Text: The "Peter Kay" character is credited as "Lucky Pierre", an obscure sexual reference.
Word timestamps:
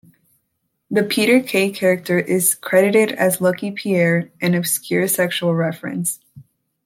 The 0.89 1.03
"Peter 1.03 1.41
Kay" 1.41 1.69
character 1.69 2.17
is 2.17 2.55
credited 2.55 3.11
as 3.11 3.39
"Lucky 3.39 3.69
Pierre", 3.69 4.31
an 4.41 4.55
obscure 4.55 5.07
sexual 5.07 5.53
reference. 5.53 6.19